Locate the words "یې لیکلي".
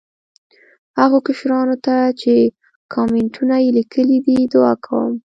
3.63-4.17